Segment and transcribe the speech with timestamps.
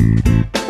[0.00, 0.69] Mm-hmm.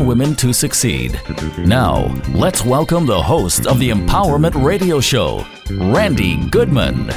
[0.01, 1.19] Women to Succeed.
[1.59, 7.07] Now, let's welcome the host of the Empowerment Radio Show, Randi Goodman.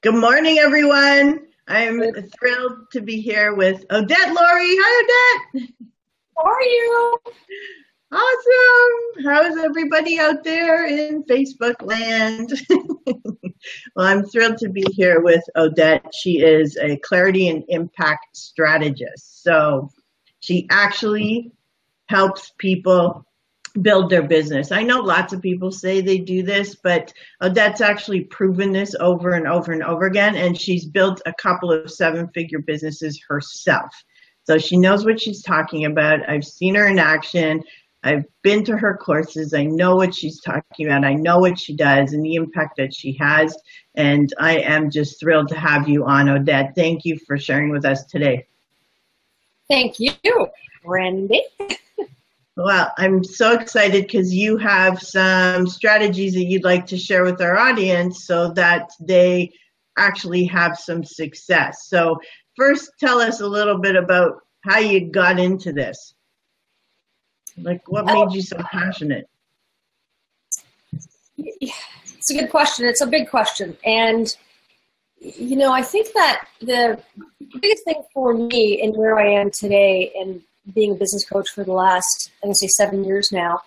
[0.00, 1.46] Good morning, everyone.
[1.68, 4.76] I'm thrilled to be here with Odette Laurie.
[4.80, 5.70] Hi, Odette.
[6.36, 7.18] How are you?
[8.10, 9.24] Awesome.
[9.24, 12.52] How's everybody out there in Facebook land?
[13.94, 16.14] well, I'm thrilled to be here with Odette.
[16.14, 19.42] She is a clarity and impact strategist.
[19.42, 19.90] So
[20.40, 21.52] she actually
[22.06, 23.26] helps people
[23.82, 24.72] build their business.
[24.72, 29.30] I know lots of people say they do this, but Odette's actually proven this over
[29.30, 30.36] and over and over again.
[30.36, 33.90] And she's built a couple of seven figure businesses herself.
[34.44, 36.28] So she knows what she's talking about.
[36.28, 37.62] I've seen her in action.
[38.04, 39.54] I've been to her courses.
[39.54, 41.04] I know what she's talking about.
[41.04, 43.56] I know what she does and the impact that she has.
[43.96, 46.74] And I am just thrilled to have you on, Odette.
[46.76, 48.46] Thank you for sharing with us today.
[49.68, 50.12] Thank you,
[50.84, 51.42] Randi.
[52.56, 57.40] Well, I'm so excited because you have some strategies that you'd like to share with
[57.40, 59.52] our audience so that they
[59.96, 61.86] actually have some success.
[61.86, 62.18] So,
[62.56, 66.14] first, tell us a little bit about how you got into this.
[67.62, 69.28] Like, what made you so passionate?
[71.36, 72.86] It's a good question.
[72.86, 73.76] It's a big question.
[73.84, 74.34] And,
[75.20, 77.00] you know, I think that the
[77.60, 80.42] biggest thing for me and where I am today and
[80.74, 83.60] being a business coach for the last, I'm going to say seven years now,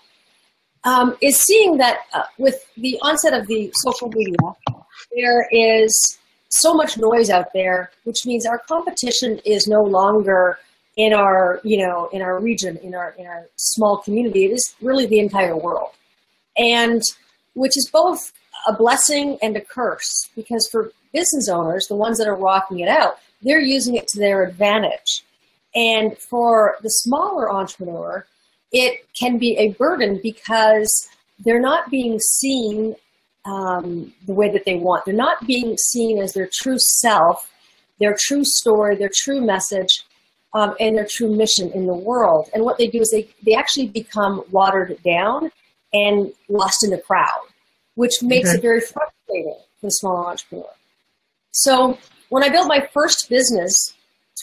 [0.84, 4.36] um, is seeing that uh, with the onset of the social media,
[5.16, 6.18] there is
[6.50, 10.60] so much noise out there, which means our competition is no longer
[10.98, 14.46] in our, you know, in our region, in our in our small community.
[14.46, 15.92] It is really the entire world,
[16.58, 17.02] and
[17.54, 18.32] which is both
[18.68, 22.88] a blessing and a curse because for business owners, the ones that are rocking it
[22.88, 25.24] out, they're using it to their advantage.
[25.74, 28.26] And for the smaller entrepreneur,
[28.72, 31.10] it can be a burden because
[31.40, 32.96] they're not being seen
[33.46, 35.06] um, the way that they want.
[35.06, 37.50] They're not being seen as their true self,
[38.00, 40.04] their true story, their true message,
[40.54, 42.50] um, and their true mission in the world.
[42.54, 45.52] And what they do is they, they actually become watered down
[45.94, 47.30] and lost in the crowd,
[47.96, 48.58] which makes okay.
[48.58, 50.70] it very frustrating for the small entrepreneur.
[51.52, 51.98] So
[52.30, 53.94] when I built my first business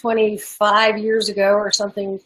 [0.01, 2.21] 25 years ago or something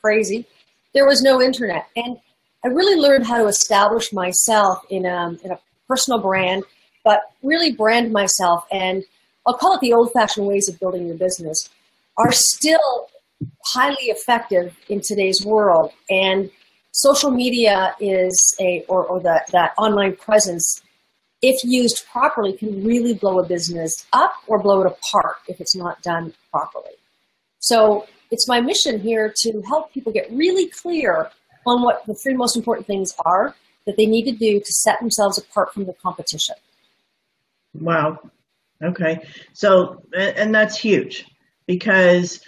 [0.00, 0.46] crazy,
[0.94, 1.86] there was no internet.
[1.96, 2.18] And
[2.64, 6.64] I really learned how to establish myself in a, in a personal brand,
[7.04, 8.66] but really brand myself.
[8.70, 9.04] And
[9.46, 11.68] I'll call it the old fashioned ways of building your business
[12.16, 13.08] are still
[13.64, 15.92] highly effective in today's world.
[16.10, 16.50] And
[16.92, 20.82] social media is a, or, or the, that online presence,
[21.40, 25.74] if used properly, can really blow a business up or blow it apart if it's
[25.74, 26.92] not done properly.
[27.58, 31.30] So it's my mission here to help people get really clear
[31.66, 33.54] on what the three most important things are
[33.86, 36.56] that they need to do to set themselves apart from the competition.
[37.74, 38.18] Wow.
[38.82, 39.20] Okay.
[39.52, 41.26] So, and that's huge
[41.66, 42.40] because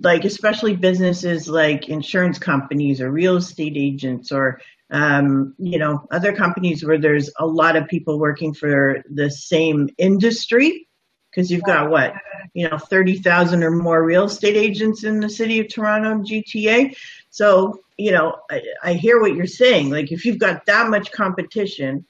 [0.00, 4.60] like especially businesses like insurance companies or real estate agents or
[4.90, 9.90] um, you know other companies where there's a lot of people working for the same
[9.98, 10.86] industry.
[11.30, 12.12] Because you've got what
[12.54, 16.96] you know 30,000 or more real estate agents in the city of Toronto GTA
[17.30, 19.90] so you know I, I hear what you're saying.
[19.90, 22.04] Like if you've got that much competition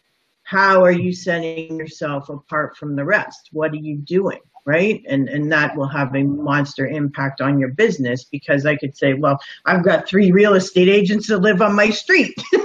[0.50, 3.50] how are you setting yourself apart from the rest?
[3.52, 5.02] What are you doing right?
[5.08, 9.14] And and that will have a monster impact on your business because i could say
[9.14, 12.34] well i've got three real estate agents that live on my street.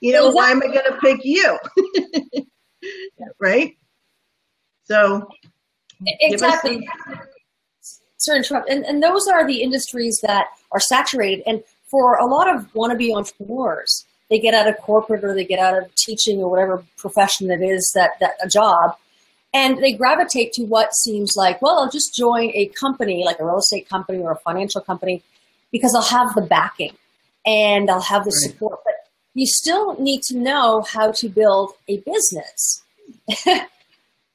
[0.00, 1.58] You know why am i going to pick you?
[3.40, 3.76] Right?
[4.84, 5.28] So
[6.20, 6.88] exactly.
[8.16, 8.70] sorry interrupt.
[8.70, 11.42] And, and those are the industries that are saturated.
[11.46, 15.58] And for a lot of wannabe entrepreneurs they get out of corporate or they get
[15.58, 18.96] out of teaching or whatever profession it is that, that a job
[19.54, 23.44] and they gravitate to what seems like, well, I'll just join a company, like a
[23.44, 25.22] real estate company or a financial company,
[25.72, 26.96] because I'll have the backing
[27.46, 28.52] and I'll have the right.
[28.52, 28.80] support.
[28.84, 28.94] But
[29.34, 32.82] you still need to know how to build a business.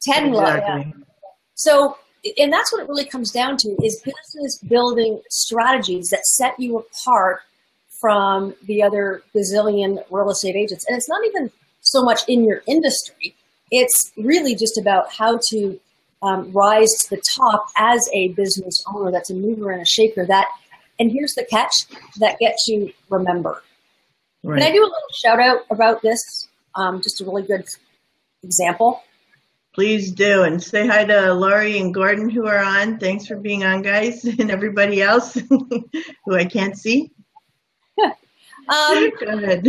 [0.02, 0.94] Ten exactly.
[1.56, 1.98] So,
[2.38, 6.78] and that's what it really comes down to is business building strategies that set you
[6.78, 7.42] apart
[8.02, 10.86] from the other gazillion real estate agents.
[10.88, 11.52] And it's not even
[11.82, 13.36] so much in your industry.
[13.76, 15.80] It's really just about how to
[16.22, 20.26] um, rise to the top as a business owner that's a mover and a shaker
[20.28, 20.48] that
[21.00, 21.88] and here's the catch
[22.20, 23.62] that gets you remembered.
[24.44, 24.62] Right.
[24.62, 27.66] can i do a little shout out about this um, just a really good
[28.44, 29.02] example.
[29.74, 33.00] Please do and say hi to laurie and gordon who are on.
[33.00, 37.12] Thanks for being on guys and everybody else who i can't see.
[38.70, 39.66] Um, go ahead.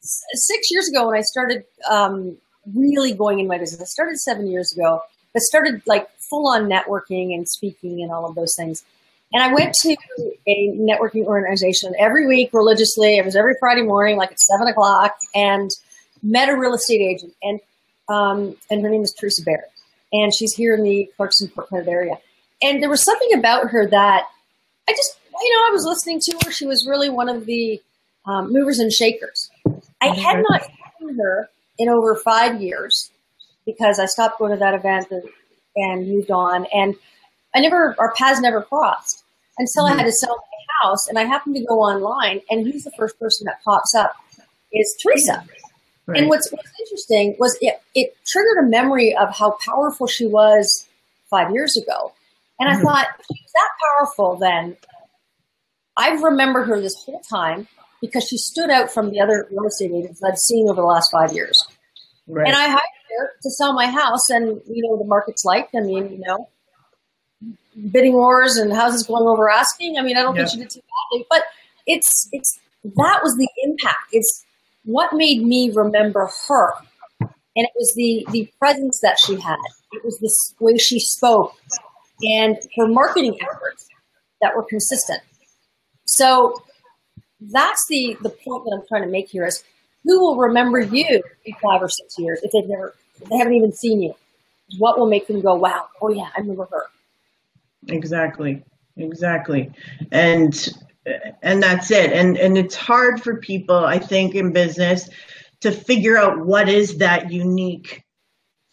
[0.00, 2.36] six years ago when i started um,
[2.74, 5.00] really going in my business i started seven years ago
[5.32, 8.84] but started like full on networking and speaking and all of those things.
[9.32, 9.96] And I went to
[10.48, 13.16] a networking organization every week religiously.
[13.16, 15.70] It was every Friday morning, like at seven o'clock, and
[16.22, 17.34] met a real estate agent.
[17.42, 17.60] And
[18.08, 19.70] um, and her name is Teresa Barrett,
[20.12, 22.18] and she's here in the Clarkson Port area.
[22.60, 24.24] And there was something about her that
[24.88, 26.50] I just, you know, I was listening to her.
[26.50, 27.80] She was really one of the
[28.26, 29.48] um, movers and shakers.
[30.00, 30.62] I had not
[30.98, 31.48] seen her
[31.80, 33.10] in over five years
[33.64, 35.22] because I stopped going to that event and,
[35.76, 36.66] and moved on.
[36.72, 36.94] And
[37.54, 39.24] I never, our paths never crossed
[39.58, 39.94] until mm-hmm.
[39.94, 41.08] I had to sell my house.
[41.08, 44.14] And I happened to go online, and who's the first person that pops up
[44.72, 45.44] is Teresa.
[46.06, 46.18] Right.
[46.18, 50.86] And what's, what's interesting was it, it triggered a memory of how powerful she was
[51.30, 52.12] five years ago.
[52.58, 52.82] And I mm-hmm.
[52.82, 54.76] thought, she was that powerful then.
[55.96, 57.68] I've remembered her this whole time
[58.00, 61.10] because she stood out from the other real estate agents I've seen over the last
[61.12, 61.56] five years.
[62.30, 62.46] Right.
[62.46, 62.80] And I hired
[63.18, 65.68] her to sell my house, and you know the market's like.
[65.74, 66.48] I mean, you know,
[67.90, 69.98] bidding wars and houses going over asking.
[69.98, 70.46] I mean, I don't yeah.
[70.46, 71.42] think she did too badly, but
[71.86, 74.08] it's it's that was the impact.
[74.12, 74.44] It's
[74.84, 76.72] what made me remember her,
[77.20, 79.58] and it was the the presence that she had.
[79.92, 81.54] It was the way she spoke,
[82.22, 83.88] and her marketing efforts
[84.40, 85.20] that were consistent.
[86.06, 86.62] So
[87.40, 89.64] that's the the point that I'm trying to make here is
[90.04, 93.54] who will remember you in five or six years if they've never, if they haven't
[93.54, 94.14] even seen you?
[94.78, 96.84] What will make them go, wow, oh yeah, I remember her.
[97.88, 98.62] Exactly,
[98.96, 99.72] exactly,
[100.12, 100.68] and
[101.42, 102.12] and that's it.
[102.12, 105.08] And and it's hard for people, I think, in business
[105.60, 108.04] to figure out what is that unique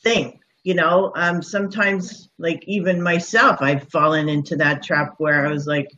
[0.04, 0.40] thing.
[0.64, 5.66] You know, um, sometimes, like even myself, I've fallen into that trap where I was
[5.66, 5.90] like,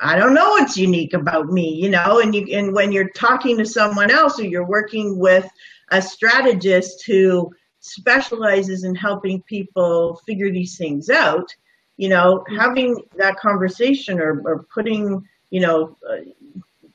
[0.00, 3.58] I don't know what's unique about me, you know, and you and when you're talking
[3.58, 5.48] to someone else or you're working with
[5.90, 11.54] a strategist who specializes in helping people figure these things out,
[11.96, 16.16] you know, having that conversation or, or putting, you know, uh,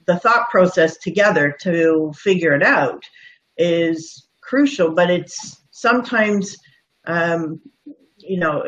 [0.05, 3.03] the thought process together to figure it out
[3.57, 6.57] is crucial, but it's sometimes,
[7.05, 7.61] um,
[8.17, 8.63] you know,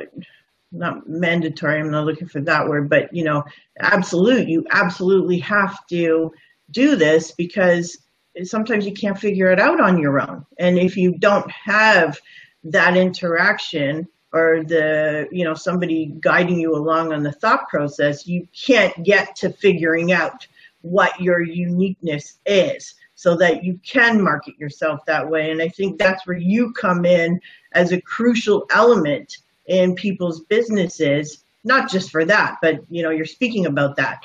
[0.71, 3.43] not mandatory i'm not looking for that word but you know
[3.79, 6.31] absolute you absolutely have to
[6.71, 7.97] do this because
[8.43, 10.45] sometimes you can't figure it out on your own.
[10.57, 12.19] And if you don't have
[12.63, 18.47] that interaction or the you know somebody guiding you along on the thought process you
[18.53, 20.45] can't get to figuring out
[20.81, 25.51] what your uniqueness is so that you can market yourself that way.
[25.51, 27.39] And i think that's where you come in
[27.71, 29.37] as a crucial element
[29.69, 34.23] in people's businesses, not just for that, but you know, you're speaking about that.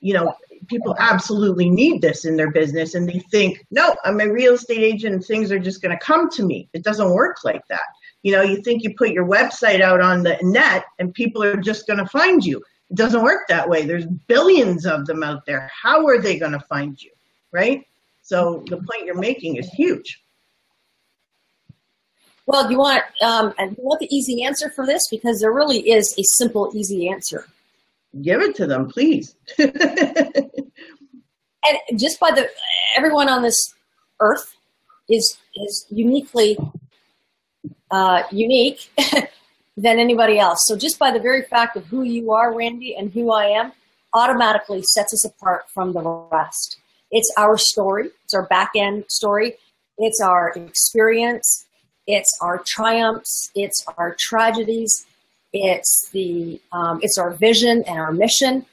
[0.00, 0.34] You know,
[0.68, 4.80] people absolutely need this in their business and they think, no, I'm a real estate
[4.80, 6.68] agent things are just going to come to me.
[6.74, 7.80] It doesn't work like that.
[8.22, 11.56] You know, you think you put your website out on the net and people are
[11.56, 12.62] just going to find you.
[12.90, 13.84] It doesn't work that way.
[13.86, 15.70] There's billions of them out there.
[15.72, 17.10] How are they going to find you?
[17.52, 17.86] Right?
[18.22, 20.20] So the point you're making is huge.
[22.46, 25.80] Well, you want um, and you want the easy answer for this because there really
[25.90, 27.46] is a simple, easy answer.
[28.22, 29.34] Give it to them, please.
[29.58, 29.72] and
[31.96, 32.48] just by the
[32.96, 33.74] everyone on this
[34.20, 34.54] earth
[35.08, 36.56] is is uniquely
[37.90, 38.90] uh, unique
[39.76, 40.60] than anybody else.
[40.66, 43.72] So just by the very fact of who you are, Randi, and who I am,
[44.14, 46.78] automatically sets us apart from the rest.
[47.10, 48.10] It's our story.
[48.24, 49.54] It's our back end story.
[49.98, 51.66] It's our experience
[52.06, 55.06] it's our triumphs, it's our tragedies,
[55.52, 58.66] it's the um, it's our vision and our mission,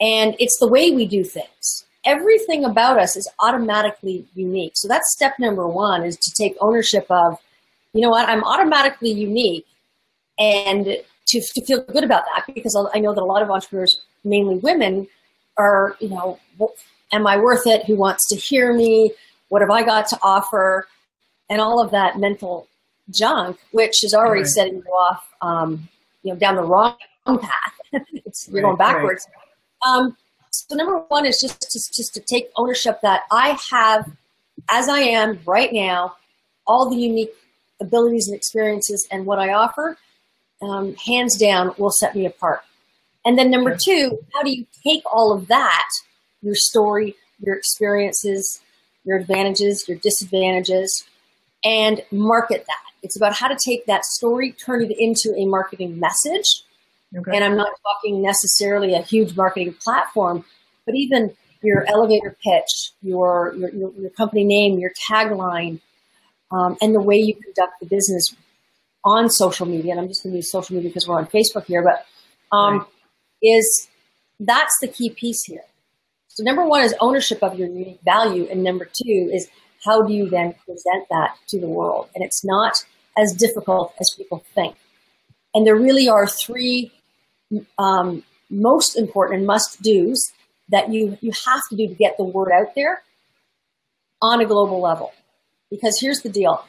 [0.00, 1.84] and it's the way we do things.
[2.04, 4.72] Everything about us is automatically unique.
[4.74, 7.38] So that's step number one: is to take ownership of,
[7.92, 9.66] you know what, I'm automatically unique,
[10.38, 10.84] and
[11.26, 14.56] to, to feel good about that because I know that a lot of entrepreneurs, mainly
[14.56, 15.06] women,
[15.56, 16.38] are you know
[17.12, 17.84] am I worth it?
[17.86, 19.12] Who wants to hear me?
[19.48, 20.88] What have I got to offer?
[21.48, 22.66] And all of that mental
[23.10, 24.48] junk, which is already right.
[24.48, 25.88] setting you off, um,
[26.22, 26.96] you know, down the wrong
[27.26, 27.74] path.
[27.92, 29.26] it's you're right, going backwards.
[29.84, 29.96] Right.
[29.96, 30.16] Um,
[30.50, 34.10] so number one is just, just just to take ownership that I have,
[34.70, 36.16] as I am right now,
[36.66, 37.32] all the unique
[37.80, 39.98] abilities and experiences and what I offer,
[40.62, 42.62] um, hands down, will set me apart.
[43.24, 45.88] And then number two, how do you take all of that,
[46.42, 48.60] your story, your experiences,
[49.04, 51.04] your advantages, your disadvantages,
[51.64, 52.93] and market that?
[53.04, 56.62] It's about how to take that story, turn it into a marketing message.
[57.16, 57.36] Okay.
[57.36, 60.44] And I'm not talking necessarily a huge marketing platform,
[60.84, 65.80] but even your elevator pitch, your your, your, your company name, your tagline,
[66.50, 68.34] um, and the way you conduct the business
[69.04, 69.92] on social media.
[69.92, 72.06] And I'm just going to use social media because we're on Facebook here, but
[72.56, 72.86] um, right.
[73.42, 73.88] is
[74.40, 75.64] that's the key piece here.
[76.28, 79.48] So number one is ownership of your unique value, and number two is
[79.84, 82.08] how do you then present that to the world?
[82.14, 82.84] And it's not
[83.16, 84.76] as difficult as people think.
[85.54, 86.90] And there really are three
[87.78, 90.32] um, most important and must dos
[90.68, 93.02] that you, you have to do to get the word out there
[94.22, 95.12] on a global level.
[95.70, 96.64] Because here's the deal.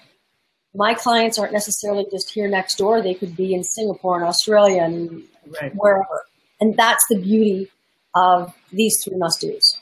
[0.73, 3.01] My clients aren't necessarily just here next door.
[3.01, 5.23] They could be in Singapore and Australia and
[5.61, 5.71] right.
[5.73, 6.25] wherever.
[6.59, 7.69] And that's the beauty
[8.13, 9.77] of these three must dos.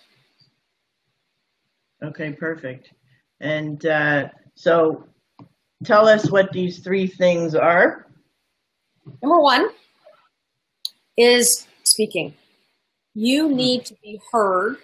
[2.04, 2.92] Okay, perfect.
[3.40, 5.08] And uh, so
[5.84, 8.06] tell us what these three things are.
[9.22, 9.70] Number one
[11.18, 12.34] is speaking.
[13.14, 14.78] You need to be heard.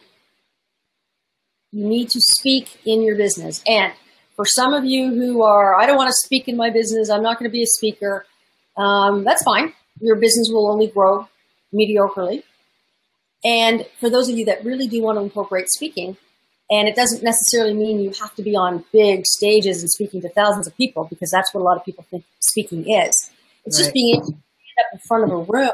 [1.71, 3.63] You need to speak in your business.
[3.65, 3.93] And
[4.35, 7.23] for some of you who are, I don't want to speak in my business, I'm
[7.23, 8.25] not going to be a speaker,
[8.77, 9.73] um, that's fine.
[9.99, 11.27] Your business will only grow
[11.73, 12.43] mediocrely.
[13.43, 16.17] And for those of you that really do want to incorporate speaking,
[16.69, 20.29] and it doesn't necessarily mean you have to be on big stages and speaking to
[20.29, 23.31] thousands of people because that's what a lot of people think speaking is.
[23.65, 23.85] It's right.
[23.85, 25.71] just being able to stand up in front of a room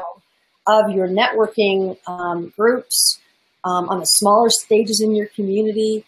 [0.66, 3.20] of your networking um, groups
[3.64, 6.04] um, on the smaller stages in your community.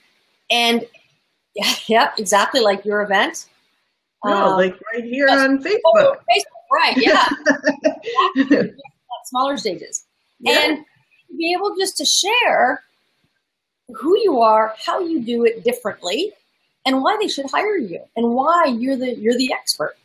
[0.51, 0.87] And
[1.55, 3.47] yeah, yeah exactly like your event.
[4.25, 5.79] Oh, um, like right here on Facebook.
[5.97, 7.29] Oh, Facebook, right, yeah.
[9.27, 10.07] smaller stages.
[10.41, 10.59] Yeah.
[10.61, 10.85] And
[11.37, 12.83] be able just to share
[13.89, 16.33] who you are, how you do it differently,
[16.85, 19.97] and why they should hire you, and why you're the you're the expert.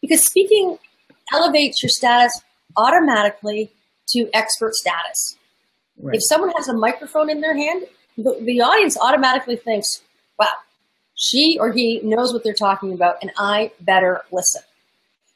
[0.00, 0.78] Because speaking
[1.32, 2.40] elevates your status
[2.76, 3.70] automatically
[4.08, 5.36] to expert status.
[6.00, 6.16] Right.
[6.16, 7.84] If someone has a microphone in their hand,
[8.16, 10.02] the, the audience automatically thinks,
[10.38, 10.46] "Wow,
[11.14, 14.62] she or he knows what they're talking about, and I better listen."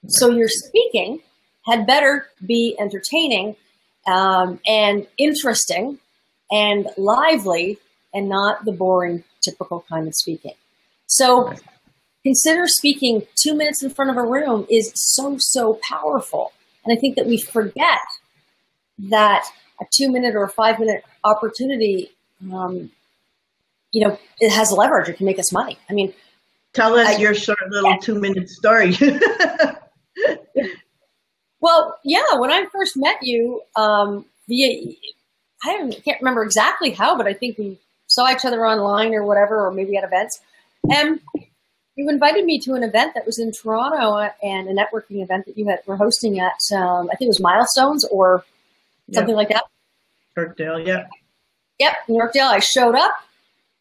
[0.03, 0.13] Right.
[0.13, 1.21] So your speaking
[1.67, 3.57] had better be entertaining
[4.07, 5.99] um, and interesting
[6.51, 7.79] and lively
[8.16, 10.54] and not the boring, typical kind of speaking.
[11.06, 11.52] So
[12.25, 16.52] consider speaking two minutes in front of a room is so, so powerful.
[16.85, 18.00] And I think that we forget
[19.11, 19.44] that
[19.80, 22.11] a two minute or a five minute opportunity,
[22.50, 22.90] um,
[23.92, 25.11] you know, it has leverage.
[25.11, 25.76] It can make us money.
[25.90, 26.14] I mean,
[26.73, 27.99] tell us I, your short little yeah.
[27.99, 28.96] two minute story.
[31.61, 34.94] well, yeah, when I first met you, um, via,
[35.62, 39.67] I can't remember exactly how, but I think we saw each other online or whatever,
[39.67, 40.41] or maybe at events.
[40.91, 41.21] And
[41.97, 45.57] you invited me to an event that was in Toronto and a networking event that
[45.57, 48.45] you had were hosting at um, I think it was Milestones or
[49.13, 49.37] something yep.
[49.37, 49.65] like that.
[50.37, 51.07] Yorkdale, yeah.
[51.79, 52.51] Yep, Yorkdale.
[52.51, 53.15] I showed up,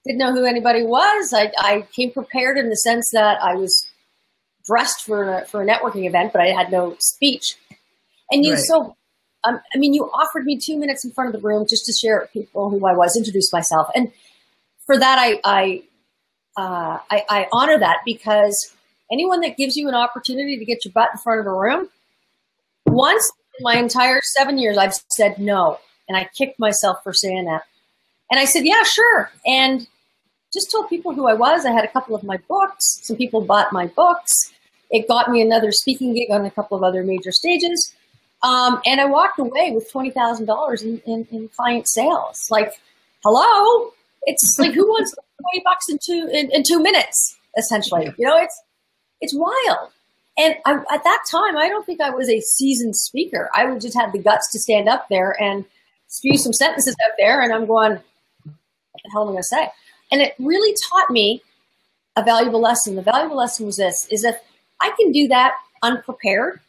[0.06, 1.34] didn't know who anybody was.
[1.34, 3.86] I, I came prepared in the sense that I was
[4.66, 7.58] dressed for a, for a networking event, but I had no speech.
[8.32, 8.64] And you right.
[8.64, 8.96] so
[9.46, 11.94] um, I mean, you offered me two minutes in front of the room just to
[11.94, 14.12] share with people who I was, introduce myself, and
[14.86, 15.84] for that, I I,
[16.58, 18.74] uh, I, I honor that because
[19.12, 21.90] anyone that gives you an opportunity to get your butt in front of a room,
[22.86, 27.46] once in my entire seven years, I've said no, and I kicked myself for saying
[27.46, 27.64] that.
[28.32, 29.88] And I said, yeah, sure, and
[30.56, 31.66] just told people who I was.
[31.66, 33.00] I had a couple of my books.
[33.04, 34.54] Some people bought my books.
[34.90, 37.94] It got me another speaking gig on a couple of other major stages.
[38.46, 42.48] Um, and I walked away with twenty thousand dollars in, in, client sales.
[42.52, 42.74] Like,
[43.24, 43.92] hello,
[44.24, 47.38] it's like who wants twenty bucks in two in, in two minutes?
[47.58, 48.62] Essentially, you know, it's
[49.20, 49.90] it's wild.
[50.38, 53.50] And I, at that time, I don't think I was a seasoned speaker.
[53.56, 55.66] I would just had the guts to stand up there and
[56.08, 59.44] spew some sentences out there, and I'm going, what the hell am I going to
[59.44, 59.70] say?
[60.12, 61.42] And it really taught me
[62.16, 62.96] a valuable lesson.
[62.96, 64.36] The valuable lesson was this: is if
[64.80, 66.60] I can do that unprepared,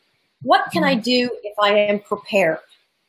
[0.42, 1.02] what can I mm-hmm.
[1.02, 2.58] do if I am prepared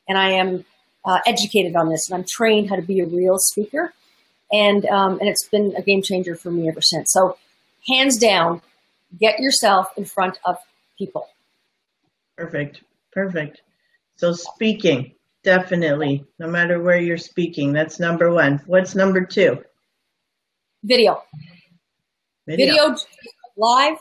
[0.07, 0.65] and I am
[1.05, 3.93] uh, educated on this and I'm trained how to be a real speaker?
[4.51, 7.11] and um, and it's been a game changer for me ever since.
[7.11, 7.37] So,
[7.87, 8.61] hands down,
[9.19, 10.57] get yourself in front of
[10.97, 11.27] people.
[12.37, 12.81] Perfect.
[13.11, 13.61] Perfect.
[14.15, 18.61] So speaking, definitely, no matter where you're speaking, that's number one.
[18.65, 19.63] What's number two?
[20.83, 21.23] Video.
[22.47, 22.95] Video, Video
[23.57, 23.97] live.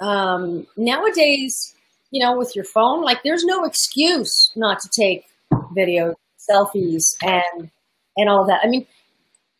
[0.00, 1.74] Um, nowadays,
[2.10, 5.24] you know, with your phone, like there's no excuse not to take
[5.72, 6.14] video,
[6.50, 7.70] selfies, and
[8.16, 8.60] and all that.
[8.62, 8.86] I mean,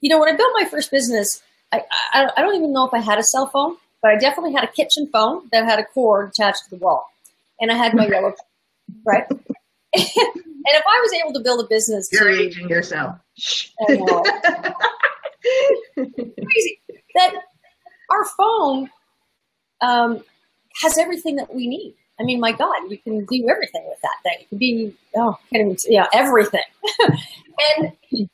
[0.00, 2.94] you know, when I built my first business, I, I, I don't even know if
[2.94, 5.84] I had a cell phone, but I definitely had a kitchen phone that had a
[5.84, 7.06] cord attached to the wall,
[7.60, 8.34] and I had my yellow,
[9.06, 9.24] right.
[9.30, 9.40] and
[9.94, 13.16] if I was able to build a business, you're to, aging yourself.
[15.94, 16.80] crazy
[17.14, 17.32] that
[18.10, 18.90] our phone
[19.80, 20.24] um,
[20.82, 21.94] has everything that we need.
[22.20, 24.38] I mean, my God, you can do everything with that thing.
[24.40, 26.62] It can be, oh, can, yeah, everything.
[27.76, 28.28] and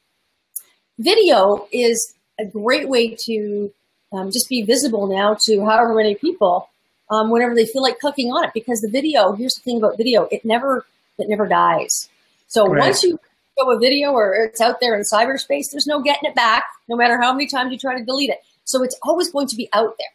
[0.98, 3.72] video is a great way to
[4.12, 6.70] um, just be visible now to however many people
[7.10, 8.50] um, whenever they feel like clicking on it.
[8.54, 10.86] Because the video, here's the thing about video, it never,
[11.18, 12.08] it never dies.
[12.46, 12.80] So right.
[12.80, 13.18] once you
[13.58, 16.96] show a video or it's out there in cyberspace, there's no getting it back, no
[16.96, 18.40] matter how many times you try to delete it.
[18.64, 20.08] So it's always going to be out there.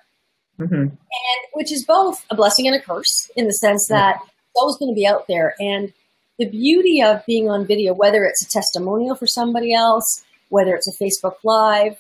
[0.60, 0.74] Mm-hmm.
[0.76, 4.24] And which is both a blessing and a curse in the sense that yeah.
[4.24, 5.56] it's always going to be out there.
[5.60, 5.94] And
[6.38, 10.88] the beauty of being on video, whether it's a testimonial for somebody else, whether it's
[10.88, 11.98] a Facebook Live,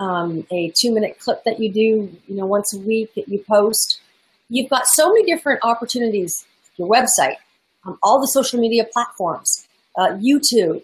[0.00, 1.80] um, a two minute clip that you do,
[2.26, 4.00] you know, once a week that you post,
[4.48, 6.46] you've got so many different opportunities.
[6.76, 7.36] Your website,
[7.84, 10.82] um, all the social media platforms, uh, YouTube,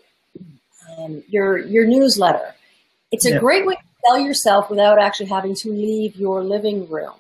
[0.97, 2.55] um, your your newsletter.
[3.11, 3.39] It's a yeah.
[3.39, 7.15] great way sell yourself without actually having to leave your living room.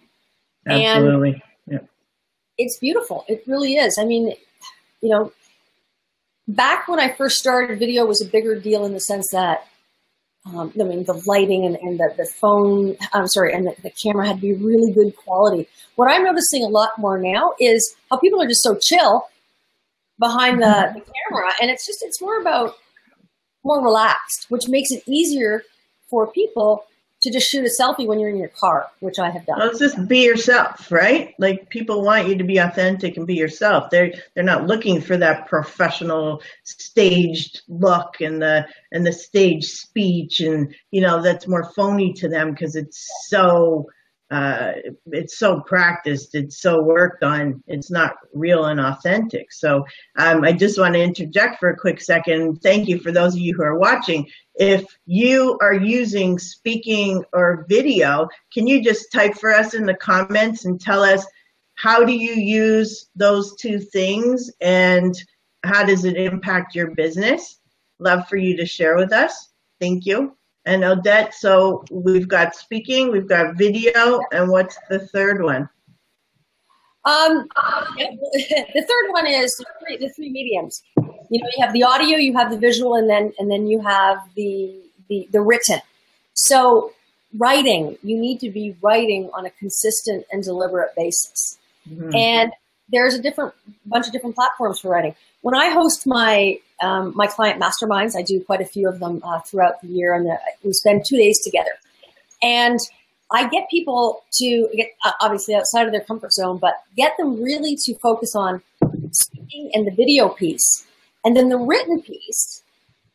[0.66, 1.30] Absolutely.
[1.30, 1.42] And
[2.58, 3.24] It's beautiful.
[3.28, 3.96] It really is.
[3.98, 4.34] I mean,
[5.00, 5.32] you know,
[6.46, 9.66] back when I first started, video was a bigger deal in the sense that,
[10.46, 13.90] um, I mean, the lighting and, and the, the phone, I'm sorry, and the, the
[13.90, 15.68] camera had to be really good quality.
[15.96, 19.26] What I'm noticing a lot more now is how people are just so chill
[20.18, 20.98] behind the, mm-hmm.
[20.98, 21.50] the camera.
[21.60, 22.74] And it's just, it's more about
[23.64, 25.62] more relaxed, which makes it easier
[26.10, 26.84] for people
[27.22, 29.58] to just shoot a selfie when you're in your car, which I have done.
[29.58, 31.34] Well, just be yourself, right?
[31.38, 33.90] Like people want you to be authentic and be yourself.
[33.90, 40.40] They're they're not looking for that professional staged look and the and the stage speech
[40.40, 43.90] and you know that's more phony to them because it's so
[44.30, 44.72] uh,
[45.06, 49.52] it's so practiced, it's so worked on, it's not real and authentic.
[49.52, 49.84] So
[50.16, 52.62] um, I just want to interject for a quick second.
[52.62, 54.28] Thank you for those of you who are watching.
[54.54, 59.94] If you are using speaking or video, can you just type for us in the
[59.94, 61.26] comments and tell us
[61.74, 65.14] how do you use those two things and
[65.64, 67.58] how does it impact your business?
[67.98, 69.48] Love for you to share with us.
[69.80, 70.36] Thank you
[70.70, 71.34] and Odette.
[71.34, 75.68] So we've got speaking, we've got video, and what's the third one?
[77.04, 77.48] Um,
[77.96, 80.80] the third one is the three, the three mediums.
[80.96, 83.80] You know, you have the audio, you have the visual, and then and then you
[83.80, 84.72] have the
[85.08, 85.80] the, the written.
[86.34, 86.92] So
[87.36, 91.58] writing, you need to be writing on a consistent and deliberate basis.
[91.88, 92.14] Mm-hmm.
[92.14, 92.52] And
[92.90, 93.54] there's a different
[93.86, 95.16] bunch of different platforms for writing.
[95.42, 99.20] When I host my um, my client masterminds, I do quite a few of them
[99.22, 100.28] uh, throughout the year, and
[100.64, 101.70] we spend two days together.
[102.42, 102.78] And
[103.30, 107.42] I get people to get uh, obviously outside of their comfort zone, but get them
[107.42, 108.62] really to focus on
[109.12, 110.86] speaking and the video piece,
[111.24, 112.62] and then the written piece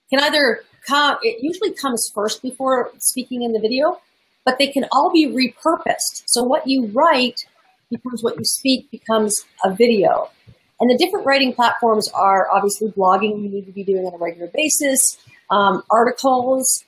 [0.09, 1.17] can either come.
[1.21, 3.99] It usually comes first before speaking in the video,
[4.45, 6.23] but they can all be repurposed.
[6.27, 7.45] So what you write
[7.89, 10.29] becomes what you speak becomes a video.
[10.79, 14.17] And the different writing platforms are obviously blogging you need to be doing on a
[14.17, 15.17] regular basis,
[15.49, 16.83] um, articles,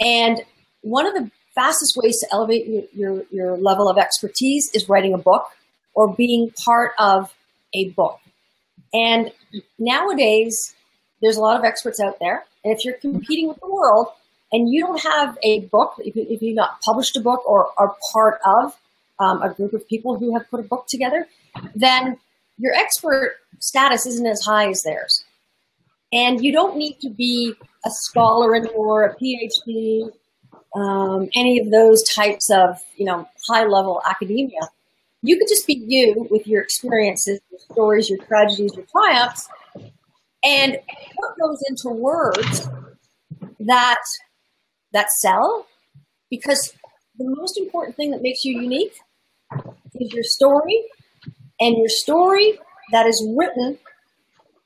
[0.00, 0.42] and
[0.82, 5.14] one of the fastest ways to elevate your, your, your level of expertise is writing
[5.14, 5.46] a book
[5.94, 7.32] or being part of
[7.74, 8.18] a book.
[8.92, 9.30] And
[9.78, 10.74] nowadays,
[11.20, 12.44] there's a lot of experts out there.
[12.64, 14.08] And if you're competing with the world
[14.50, 17.68] and you don't have a book, if, you, if you've not published a book or
[17.78, 18.76] are part of
[19.18, 21.26] um, a group of people who have put a book together,
[21.74, 22.18] then
[22.58, 25.24] your expert status isn't as high as theirs.
[26.12, 30.10] And you don't need to be a scholar anymore, a PhD,
[30.74, 34.60] um, any of those types of, you know, high level academia.
[35.22, 39.48] You could just be you with your experiences, your stories, your tragedies, your triumphs,
[40.44, 42.68] and put those into words
[43.60, 44.00] that
[44.92, 45.66] that sell.
[46.30, 46.72] Because
[47.18, 48.94] the most important thing that makes you unique
[49.94, 50.82] is your story
[51.62, 52.58] and your story
[52.90, 53.78] that is written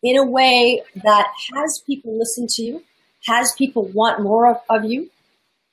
[0.03, 2.83] in a way that has people listen to you,
[3.27, 5.11] has people want more of, of you,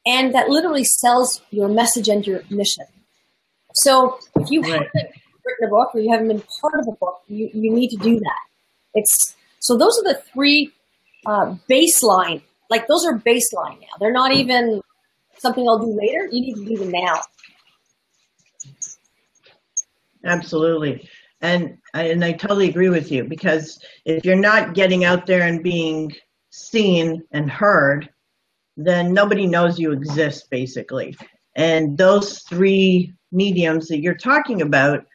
[0.05, 2.85] and that literally sells your message and your mission.
[3.75, 4.71] So if you right.
[4.71, 4.91] haven't
[5.45, 7.97] written a book or you haven't been part of a book, you, you need to
[7.97, 8.39] do that.
[8.93, 10.71] It's so those are the three
[11.25, 12.41] uh, baseline.
[12.69, 13.95] Like those are baseline now.
[13.99, 14.81] They're not even
[15.37, 16.27] something I'll do later.
[16.31, 17.21] You need to do them now.
[20.23, 21.09] Absolutely.
[21.41, 25.61] And and I totally agree with you because if you're not getting out there and
[25.61, 26.13] being
[26.51, 28.09] seen and heard,
[28.77, 31.17] then nobody knows you exist basically.
[31.55, 35.05] And those three mediums that you're talking about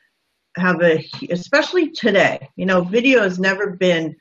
[0.56, 4.14] have a especially today, you know, video has never been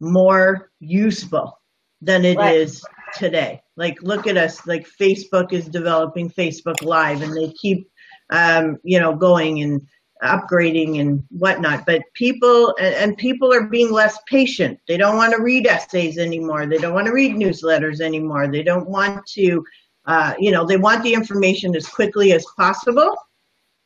[0.00, 1.60] more useful
[2.00, 2.56] than it right.
[2.56, 2.82] is
[3.14, 3.60] today.
[3.76, 7.88] Like look at us, like Facebook is developing Facebook Live and they keep
[8.30, 9.82] um, you know, going and
[10.22, 11.84] upgrading and whatnot.
[11.86, 14.78] But people and, people are being less patient.
[14.88, 16.66] They don't want to read essays anymore.
[16.66, 18.48] They don't want to read newsletters anymore.
[18.48, 19.64] They don't want to,
[20.06, 23.14] uh, you know, they want the information as quickly as possible.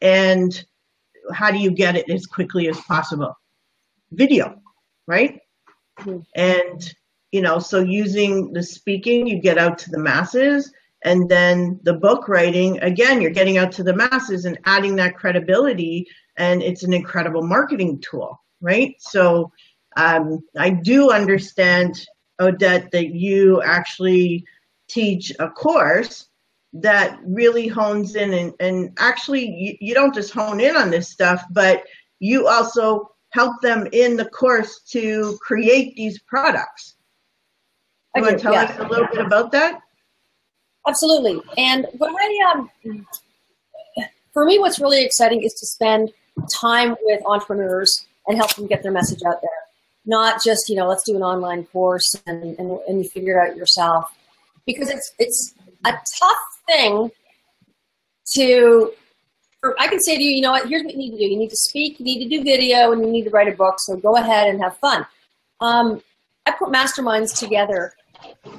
[0.01, 0.65] And
[1.33, 3.37] how do you get it as quickly as possible?
[4.13, 4.61] Video,
[5.07, 5.41] right?
[6.01, 6.19] Mm-hmm.
[6.35, 6.95] And
[7.33, 10.73] you know, so using the speaking, you get out to the masses
[11.07, 15.17] and then the book writing again you're getting out to the masses and adding that
[15.17, 18.95] credibility and it's an incredible marketing tool, right?
[18.99, 19.53] So
[19.97, 22.07] um, I do understand,
[22.41, 24.45] Odette, that you actually
[24.89, 26.27] teach a course
[26.75, 31.09] that really hones in and, and actually you, you don't just hone in on this
[31.09, 31.85] stuff, but
[32.19, 36.97] you also help them in the course to create these products.
[38.15, 38.65] You want to tell yeah.
[38.65, 39.81] us a little bit about that?
[40.87, 41.43] Absolutely.
[41.59, 43.07] And what I um,
[44.33, 46.13] for me, what's really exciting is to spend
[46.61, 49.51] time with entrepreneurs and help them get their message out there.
[50.05, 53.51] Not just, you know, let's do an online course and, and, and you figure it
[53.51, 54.05] out yourself.
[54.67, 57.11] Because it's it's a tough thing
[58.35, 58.93] to
[59.79, 61.25] I can say to you, you know what, here's what you need to do.
[61.25, 63.57] You need to speak, you need to do video, and you need to write a
[63.57, 63.77] book.
[63.79, 65.07] So go ahead and have fun.
[65.61, 66.03] Um,
[66.47, 67.93] I put masterminds together,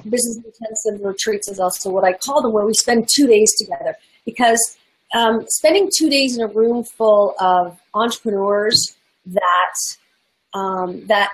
[0.08, 3.96] business intensive retreats is also what I call them, where we spend two days together.
[4.24, 4.76] Because
[5.14, 9.74] um, spending two days in a room full of entrepreneurs that
[10.54, 11.32] um, that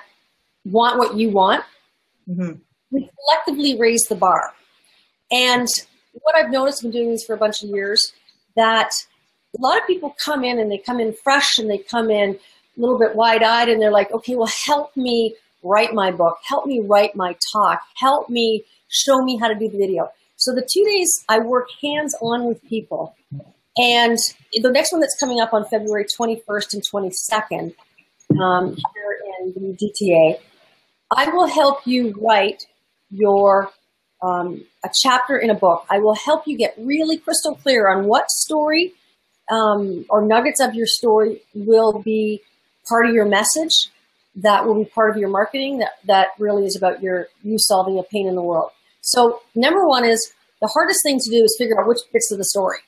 [0.64, 1.64] want what you want,
[2.28, 2.52] mm-hmm.
[2.90, 4.52] we collectively raise the bar.
[5.30, 5.68] And
[6.12, 8.12] what I've noticed, I've been doing this for a bunch of years,
[8.56, 8.90] that
[9.56, 12.30] a lot of people come in and they come in fresh and they come in
[12.76, 16.66] a little bit wide-eyed and they're like, okay, well, help me write my book, help
[16.66, 20.08] me write my talk, help me show me how to do the video.
[20.37, 23.16] So the two days I work hands-on with people
[23.76, 24.18] and
[24.52, 27.74] the next one that's coming up on February 21st and 22nd
[28.40, 30.38] um, here in the GTA,
[31.16, 32.64] I will help you write
[33.10, 33.70] your
[34.22, 35.84] um, a chapter in a book.
[35.90, 38.94] I will help you get really crystal clear on what story
[39.50, 42.42] um, or nuggets of your story will be
[42.88, 43.90] part of your message,
[44.37, 47.98] that will be part of your marketing, that, that really is about your you solving
[47.98, 48.70] a pain in the world.
[49.02, 52.38] So number one is the hardest thing to do is figure out which bits of
[52.38, 52.78] the story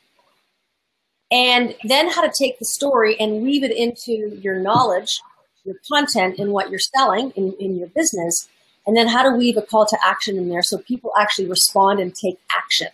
[1.31, 5.21] and then how to take the story and weave it into your knowledge,
[5.65, 8.49] your content, and what you're selling in, in your business,
[8.87, 11.99] and then how to weave a call to action in there so people actually respond
[11.99, 12.89] and take action.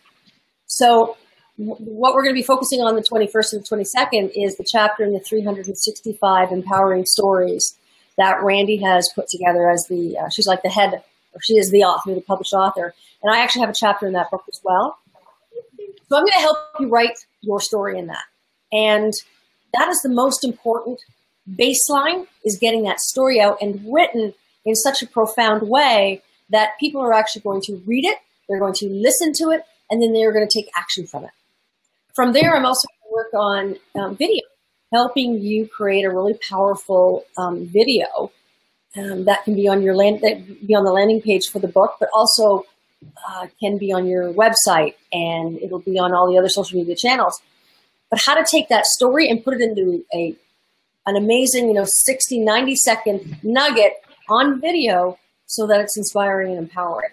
[0.66, 1.16] So,
[1.58, 5.04] what we're going to be focusing on the 21st and the 22nd is the chapter
[5.04, 7.76] in the 365 empowering stories
[8.16, 10.94] that Randi has put together as the, uh, she's like the head,
[11.34, 12.94] or she is the author, the published author.
[13.22, 14.98] And I actually have a chapter in that book as well.
[16.12, 18.24] So I'm going to help you write your story in that.
[18.70, 19.14] And
[19.72, 21.00] that is the most important
[21.50, 24.34] baseline is getting that story out and written
[24.66, 26.20] in such a profound way
[26.50, 30.02] that people are actually going to read it, they're going to listen to it, and
[30.02, 31.30] then they're going to take action from it.
[32.14, 33.34] From there, I'm also going to work
[33.96, 34.42] on um, video,
[34.92, 38.30] helping you create a really powerful um, video
[38.98, 41.68] um, that can be on your land, that be on the landing page for the
[41.68, 42.66] book, but also
[43.28, 46.96] uh, can be on your website and it'll be on all the other social media
[46.96, 47.40] channels.
[48.10, 50.36] But how to take that story and put it into a
[51.04, 53.94] an amazing, you know, 60, 90 second nugget
[54.28, 57.10] on video so that it's inspiring and empowering.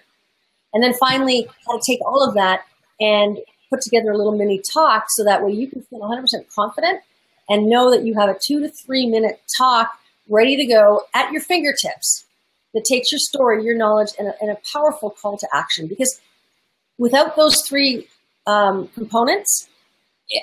[0.72, 2.62] And then finally, how to take all of that
[3.00, 6.24] and put together a little mini talk so that way you can feel 100%
[6.54, 7.02] confident
[7.48, 9.90] and know that you have a two to three minute talk
[10.28, 12.24] ready to go at your fingertips
[12.74, 15.86] that takes your story, your knowledge, and a, and a powerful call to action.
[15.86, 16.20] Because
[16.98, 18.06] without those three
[18.46, 19.68] um, components,
[20.28, 20.42] it,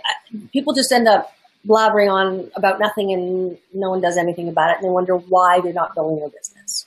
[0.52, 1.34] people just end up
[1.66, 5.60] blabbering on about nothing and no one does anything about it and they wonder why
[5.62, 6.86] they're not building their business.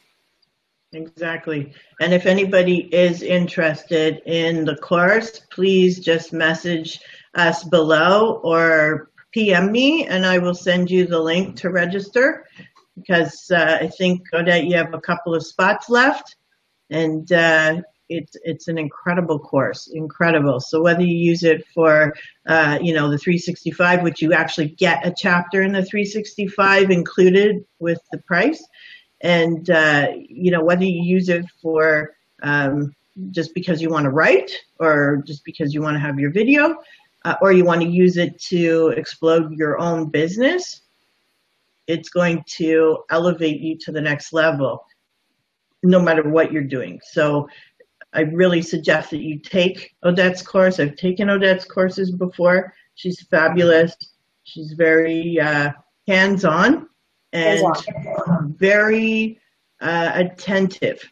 [0.93, 1.73] Exactly.
[2.01, 7.01] And if anybody is interested in the course, please just message
[7.35, 12.47] us below or PM me and I will send you the link to register
[13.01, 16.37] because uh, I think, Odette, you have a couple of spots left
[16.91, 20.61] and uh, it's, it's an incredible course, incredible.
[20.61, 22.15] So whether you use it for,
[22.47, 27.65] uh, you know, the 365, which you actually get a chapter in the 365 included
[27.79, 28.65] with the price,
[29.21, 32.95] and uh, you know whether you use it for um,
[33.31, 36.77] just because you want to write or just because you want to have your video
[37.25, 40.83] uh, or you want to use it to explode your own business
[41.87, 44.85] it's going to elevate you to the next level
[45.83, 47.49] no matter what you're doing so
[48.13, 53.97] i really suggest that you take odette's course i've taken odette's courses before she's fabulous
[54.45, 55.71] she's very uh,
[56.07, 56.89] hands-on
[57.33, 57.65] and
[58.59, 59.41] very
[59.81, 61.03] uh, attentive.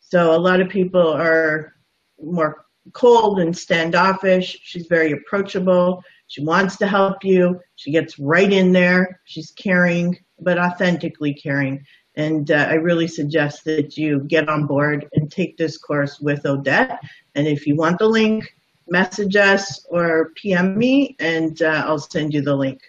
[0.00, 1.74] So a lot of people are
[2.22, 4.58] more cold and standoffish.
[4.62, 6.02] She's very approachable.
[6.28, 7.60] She wants to help you.
[7.76, 9.20] She gets right in there.
[9.24, 11.84] She's caring, but authentically caring.
[12.16, 16.46] And uh, I really suggest that you get on board and take this course with
[16.46, 16.98] Odette.
[17.34, 18.54] And if you want the link,
[18.88, 22.80] message us or PM me, and uh, I'll send you the link.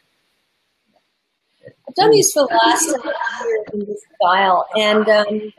[1.87, 5.53] I've done these for the last year in this style, and um,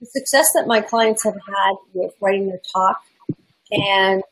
[0.00, 3.00] the success that my clients have had with writing their talk
[3.70, 4.22] and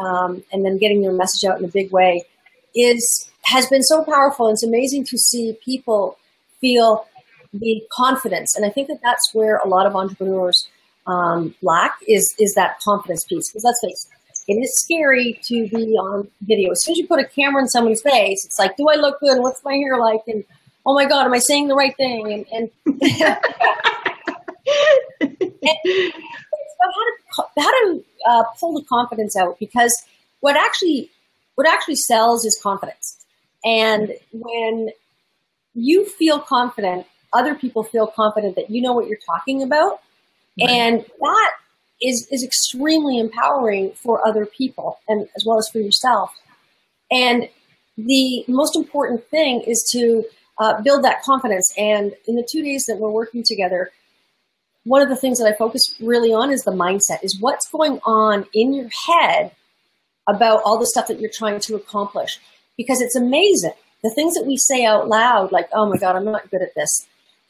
[0.00, 2.24] um, and then getting their message out in a big way
[2.74, 4.48] is has been so powerful.
[4.48, 6.18] It's amazing to see people
[6.60, 7.06] feel
[7.52, 10.68] the confidence, and I think that that's where a lot of entrepreneurs
[11.06, 13.50] um, lack is is that confidence piece.
[13.50, 16.70] Because let's face it, it is scary to be on video.
[16.72, 19.20] As soon as you put a camera in someone's face, it's like, do I look
[19.20, 19.40] good?
[19.40, 20.22] What's my hair like?
[20.26, 20.42] And
[20.86, 22.32] oh my God, am I saying the right thing?
[22.32, 23.36] And, and, and
[26.80, 29.92] how to, how to uh, pull the confidence out because
[30.40, 31.10] what actually,
[31.58, 33.16] what actually sells is confidence.
[33.64, 34.90] And when
[35.74, 39.98] you feel confident, other people feel confident that you know what you're talking about.
[40.56, 40.70] Right.
[40.70, 41.50] And that
[42.00, 46.30] is, is extremely empowering for other people and as well as for yourself.
[47.10, 47.48] And
[47.96, 50.22] the most important thing is to
[50.60, 51.74] uh, build that confidence.
[51.76, 53.90] And in the two days that we're working together,
[54.84, 57.98] one of the things that I focus really on is the mindset, is what's going
[58.04, 59.50] on in your head
[60.28, 62.38] about all the stuff that you're trying to accomplish.
[62.76, 63.72] Because it's amazing.
[64.02, 66.74] The things that we say out loud, like, oh my God, I'm not good at
[66.76, 67.06] this.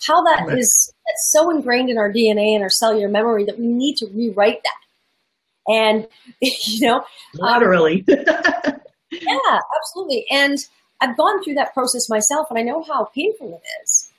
[0.07, 0.59] How that right.
[0.59, 0.93] is
[1.31, 5.73] so ingrained in our DNA and our cellular memory that we need to rewrite that.
[5.73, 6.09] And,
[6.41, 8.05] you know, um, literally.
[8.09, 8.17] Um,
[9.11, 10.25] yeah, absolutely.
[10.31, 10.57] And
[11.01, 14.11] I've gone through that process myself and I know how painful it is.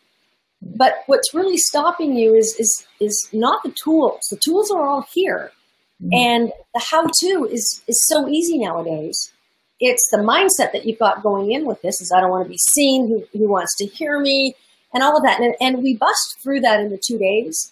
[0.61, 4.27] But what's really stopping you is is is not the tools.
[4.29, 5.53] The tools are all here.
[6.01, 6.13] Mm-hmm.
[6.13, 9.31] And the how to is is so easy nowadays.
[9.79, 12.49] It's the mindset that you've got going in with this is I don't want to
[12.49, 14.55] be seen, who, who wants to hear me,
[14.93, 15.39] and all of that.
[15.39, 17.71] And, and we bust through that in the two days.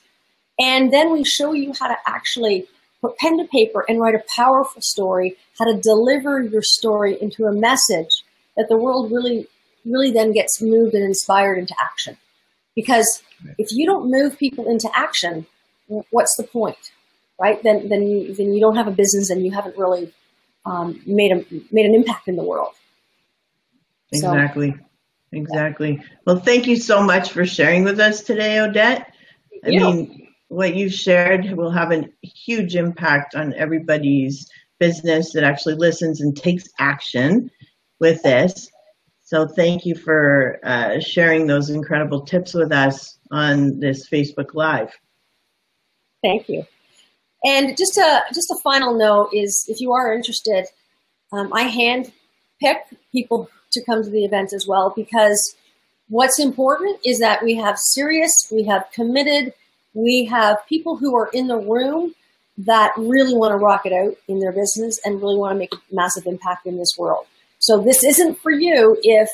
[0.60, 2.66] And then we show you how to actually
[3.02, 7.46] put pen to paper and write a powerful story, how to deliver your story into
[7.46, 8.24] a message
[8.56, 9.48] that the world really,
[9.86, 12.18] really then gets moved and inspired into action.
[12.76, 13.22] Because
[13.58, 15.46] if you don't move people into action,
[16.10, 16.92] what's the point,
[17.40, 17.62] right?
[17.62, 20.14] Then, then you, then you don't have a business and you haven't really
[20.66, 22.74] um, made a made an impact in the world.
[24.12, 24.72] Exactly.
[24.72, 24.80] So,
[25.32, 25.94] exactly.
[25.94, 26.08] Yeah.
[26.26, 29.14] Well, thank you so much for sharing with us today, Odette.
[29.66, 35.76] I mean, what you've shared will have a huge impact on everybody's business that actually
[35.76, 37.50] listens and takes action
[38.00, 38.70] with this.
[39.24, 44.98] So thank you for uh, sharing those incredible tips with us on this Facebook Live.
[46.24, 46.66] Thank you.
[47.46, 50.66] And just a just a final note is, if you are interested,
[51.32, 52.12] um, I hand
[52.60, 52.78] pick
[53.12, 55.56] people to come to the event as well because
[56.10, 59.54] what's important is that we have serious, we have committed,
[59.94, 62.16] we have people who are in the room
[62.58, 65.74] that really want to rock it out in their business and really want to make
[65.74, 67.26] a massive impact in this world.
[67.60, 69.30] So this isn't for you if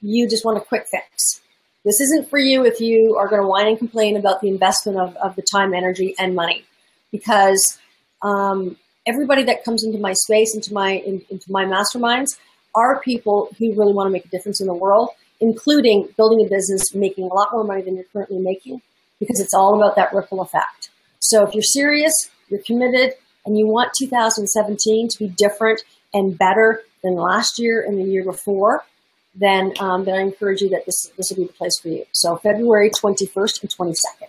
[0.00, 1.40] you just want a quick fix.
[1.84, 4.98] This isn't for you if you are going to whine and complain about the investment
[4.98, 6.64] of, of the time, energy, and money.
[7.10, 7.78] Because
[8.22, 12.38] um, everybody that comes into my space, into my in, into my masterminds,
[12.74, 16.48] are people who really want to make a difference in the world, including building a
[16.48, 18.82] business, making a lot more money than you're currently making,
[19.18, 20.90] because it's all about that ripple effect.
[21.20, 22.12] So if you're serious,
[22.48, 27.98] you're committed, and you want 2017 to be different and better than last year and
[27.98, 28.84] the year before,
[29.34, 32.04] then um, then I encourage you that this this will be the place for you.
[32.12, 34.28] So February 21st and 22nd.